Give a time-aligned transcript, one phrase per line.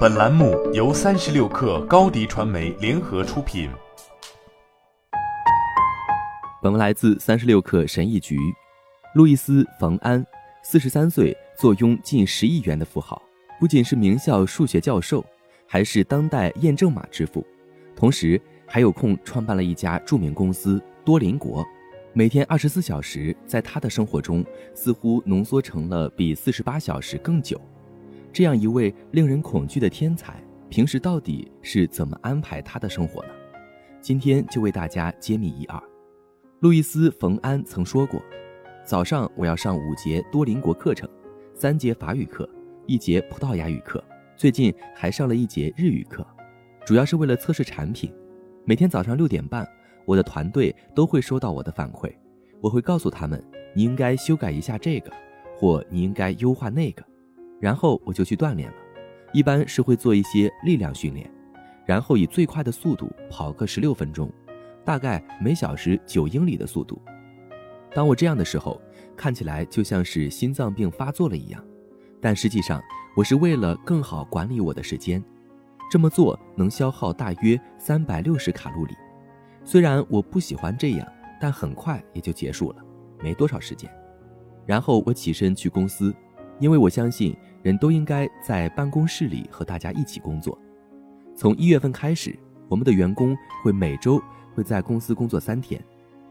[0.00, 3.70] 本栏目由三十六氪高低传媒联合出品。
[6.62, 8.36] 本文来自三十六氪神译局。
[9.14, 10.24] 路易斯·冯安，
[10.62, 13.20] 四十三岁，坐拥近十亿元的富豪，
[13.58, 15.24] 不仅是名校数学教授，
[15.66, 17.46] 还是当代验证码之父，
[17.96, 21.66] 同时还有空创办了一家著名公司多邻国。
[22.12, 24.44] 每天二十四小时，在他的生活中
[24.74, 27.58] 似乎浓缩成了比四十八小时更久。
[28.32, 33.30] 这样一位令人恐惧的天才，平时到底是怎么安排他的生活呢？
[34.00, 35.82] 今天就为大家揭秘一二。
[36.60, 38.22] 路易斯·冯安曾说过
[38.84, 41.08] ：“早上我要上五节多邻国课程，
[41.54, 42.48] 三节法语课，
[42.86, 44.02] 一节葡萄牙语课，
[44.36, 46.26] 最近还上了一节日语课，
[46.84, 48.12] 主要是为了测试产品。
[48.64, 49.66] 每天早上六点半。”
[50.06, 52.10] 我的团队都会收到我的反馈，
[52.60, 53.40] 我会告诉他们
[53.76, 55.12] 你应该修改一下这个，
[55.56, 57.04] 或你应该优化那个，
[57.60, 58.76] 然后我就去锻炼了。
[59.32, 61.30] 一般是会做一些力量训练，
[61.86, 64.28] 然后以最快的速度跑个十六分钟，
[64.84, 67.00] 大概每小时九英里的速度。
[67.94, 68.80] 当我这样的时候，
[69.16, 71.64] 看起来就像是心脏病发作了一样，
[72.20, 72.82] 但实际上
[73.14, 75.22] 我是为了更好管理我的时间。
[75.90, 78.94] 这么做能消耗大约三百六十卡路里。
[79.64, 81.06] 虽然我不喜欢这样，
[81.40, 82.76] 但很快也就结束了，
[83.20, 83.90] 没多少时间。
[84.66, 86.14] 然后我起身去公司，
[86.60, 90.58] 因为我相信人都应该在办公室里和大家一起工作。
[91.34, 94.22] 从一月份开始，我们的员工会每周
[94.54, 95.82] 会在公司工作三天。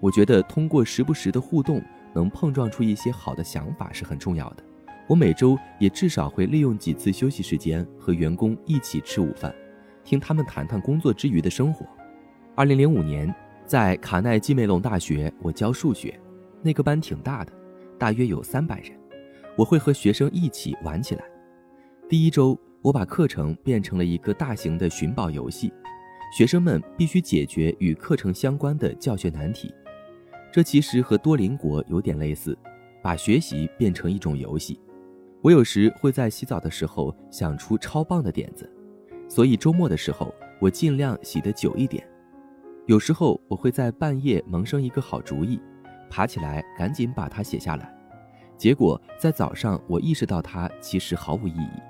[0.00, 1.82] 我觉得通过时不时的互动，
[2.12, 4.64] 能碰撞出一些好的想法是很重要的。
[5.08, 9.54] 我每周也至少会利用几次休息时间和员工一起吃午饭，
[10.04, 11.86] 听他们谈谈工作之余的生活。
[12.54, 13.32] 二零零五年，
[13.64, 16.18] 在卡耐基梅隆大学，我教数学，
[16.60, 17.52] 那个班挺大的，
[17.98, 18.92] 大约有三百人。
[19.56, 21.24] 我会和学生一起玩起来。
[22.08, 25.72] 第一周，我把课程变成了一个大型的寻宝游戏，
[26.36, 29.72] 学生们必须解决与课程相关的教学难题。
[30.52, 32.56] 这其实和多邻国有点类似，
[33.02, 34.78] 把学习变成一种游戏。
[35.42, 38.70] 我有时会在洗澡的时候想出超棒的点子，
[39.28, 42.06] 所以周末的时候，我尽量洗得久一点。
[42.86, 45.60] 有时候我会在半夜萌生一个好主意，
[46.08, 47.92] 爬起来赶紧把它写下来，
[48.56, 51.80] 结果在早上我意识到它其实毫无意义。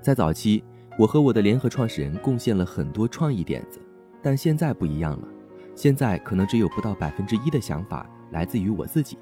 [0.00, 0.64] 在早期，
[0.98, 3.80] 我和我的联合创始人贡献了很多创意点子，
[4.22, 5.28] 但现在不一样了，
[5.74, 9.16] 现在可能只有不到百分之一的想法来自于我自己。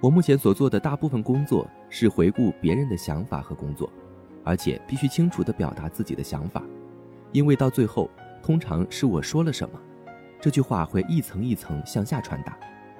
[0.00, 3.88] 我目前所做的大部分工作是回顾别人的想法和工作，
[4.44, 6.62] 而且必须清楚地表达自己的想法，
[7.32, 8.10] 因为到最后
[8.42, 9.80] 通常是我说了什么。
[10.40, 12.58] 这句话会一层一层向下传达，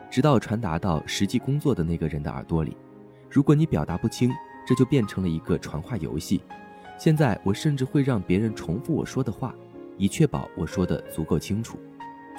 [0.08, 2.76] 直到传达到实际工作的那个人的耳朵里。
[3.34, 4.30] 如果你表达不清，
[4.64, 6.40] 这就变成了一个传话游戏。
[6.96, 9.52] 现在我甚至会让别人重复我说的话，
[9.98, 11.76] 以确保我说的足够清楚。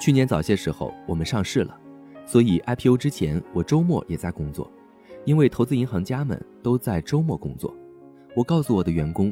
[0.00, 1.78] 去年早些时候我们上市了，
[2.24, 4.72] 所以 IPO 之前我周末也在工作，
[5.26, 7.76] 因为投资银行家们都在周末工作。
[8.34, 9.30] 我告诉我的员工，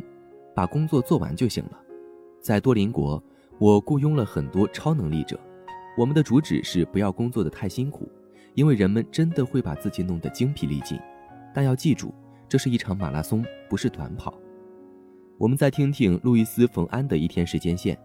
[0.54, 1.80] 把工作做完就行了。
[2.42, 3.24] 在多邻国，
[3.58, 5.40] 我雇佣了很多超能力者。
[5.96, 8.06] 我们的主旨是不要工作的太辛苦，
[8.52, 11.00] 因为人们真的会把自己弄得精疲力尽。
[11.54, 12.12] 但要记住，
[12.48, 14.34] 这是一场马拉松，不是短跑。
[15.38, 17.98] 我们再听听路易斯·冯安的一天时间线：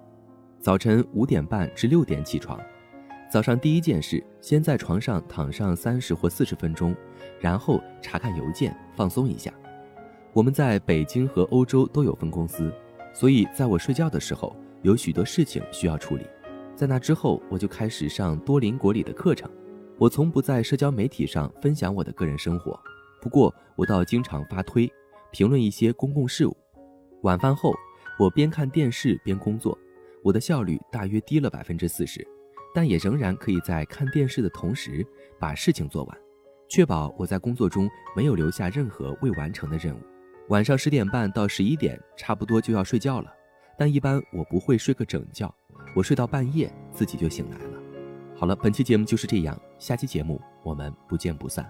[0.60, 2.60] 早晨五点半至六点起床，
[3.30, 6.96] 早上第一件事，先在床上躺上三十或四十分钟，
[7.40, 9.52] 然后查看邮件，放松一下。
[10.32, 12.72] 我们在北京和欧洲都有分公司，
[13.14, 16.26] 所以在我睡觉的时候，有许多事情需要处理。
[16.76, 19.50] 在那之后，我就开始上多邻国里的课程。
[19.98, 22.80] 我从不在社交媒体上分享我的个人生活，
[23.22, 24.92] 不过我倒经常发推，
[25.32, 26.56] 评论一些公共事务。
[27.24, 27.74] 晚饭后，
[28.18, 29.78] 我边看电视边工作，
[30.24, 32.26] 我的效率大约低了百分之四十，
[32.74, 35.06] 但也仍然可以在看电视的同时
[35.38, 36.18] 把事情做完，
[36.68, 40.00] 确保我在工作中没有留下任何未完成的任务。
[40.48, 43.32] 晚上十点半到十一点，差不多就要睡觉了，
[43.78, 45.54] 但一般我不会睡个整觉。
[45.96, 47.80] 我睡到半夜，自己就醒来了。
[48.36, 51.70] 好了，本期节目就是这样，下期节目我们不见不散。